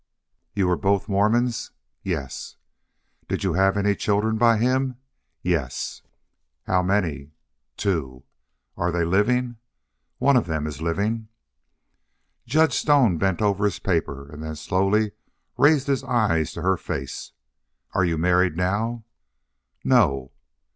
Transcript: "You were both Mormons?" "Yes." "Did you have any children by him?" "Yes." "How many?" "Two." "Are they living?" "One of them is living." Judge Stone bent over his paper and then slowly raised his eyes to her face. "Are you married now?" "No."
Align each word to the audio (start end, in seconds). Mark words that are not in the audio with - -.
"You 0.55 0.67
were 0.67 0.77
both 0.77 1.07
Mormons?" 1.07 1.69
"Yes." 2.01 2.55
"Did 3.27 3.43
you 3.43 3.53
have 3.53 3.77
any 3.77 3.93
children 3.93 4.35
by 4.39 4.57
him?" 4.57 4.97
"Yes." 5.43 6.01
"How 6.63 6.81
many?" 6.81 7.33
"Two." 7.77 8.23
"Are 8.75 8.91
they 8.91 9.05
living?" 9.05 9.57
"One 10.17 10.35
of 10.37 10.47
them 10.47 10.65
is 10.65 10.81
living." 10.81 11.27
Judge 12.47 12.73
Stone 12.73 13.19
bent 13.19 13.43
over 13.43 13.63
his 13.63 13.77
paper 13.77 14.27
and 14.31 14.41
then 14.41 14.55
slowly 14.55 15.11
raised 15.55 15.85
his 15.85 16.03
eyes 16.03 16.51
to 16.53 16.63
her 16.63 16.77
face. 16.77 17.33
"Are 17.93 18.03
you 18.03 18.17
married 18.17 18.57
now?" 18.57 19.03
"No." 19.83 20.31